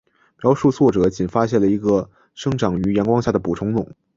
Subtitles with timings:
[0.41, 3.87] 描述作者仅发现了一个生长于阳光下的捕虫笼。